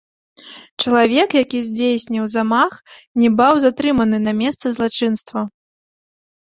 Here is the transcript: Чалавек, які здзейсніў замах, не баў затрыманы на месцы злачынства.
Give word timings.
Чалавек, 0.83 1.29
які 1.43 1.59
здзейсніў 1.67 2.25
замах, 2.37 2.73
не 3.23 3.29
баў 3.39 3.53
затрыманы 3.69 4.17
на 4.27 4.31
месцы 4.45 4.67
злачынства. 4.81 5.39